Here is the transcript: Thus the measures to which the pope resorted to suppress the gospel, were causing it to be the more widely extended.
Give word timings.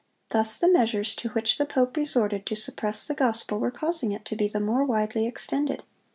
Thus 0.29 0.57
the 0.57 0.67
measures 0.67 1.13
to 1.17 1.29
which 1.29 1.59
the 1.59 1.65
pope 1.67 1.95
resorted 1.95 2.47
to 2.47 2.55
suppress 2.55 3.05
the 3.05 3.13
gospel, 3.13 3.59
were 3.59 3.69
causing 3.69 4.11
it 4.11 4.25
to 4.25 4.35
be 4.35 4.47
the 4.47 4.59
more 4.59 4.83
widely 4.83 5.27
extended. 5.27 5.83